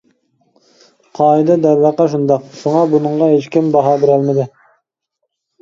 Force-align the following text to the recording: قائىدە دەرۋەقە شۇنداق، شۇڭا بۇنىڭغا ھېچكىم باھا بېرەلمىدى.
قائىدە 1.19 1.57
دەرۋەقە 1.65 2.07
شۇنداق، 2.13 2.47
شۇڭا 2.63 2.81
بۇنىڭغا 2.95 3.29
ھېچكىم 3.35 3.71
باھا 3.77 3.95
بېرەلمىدى. 4.05 4.49